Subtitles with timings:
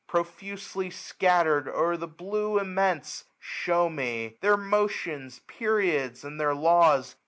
[0.07, 3.25] Profusely scattered o'er the blue immense,.
[3.37, 7.13] Shew me; ijieir motions, periods, and their law^.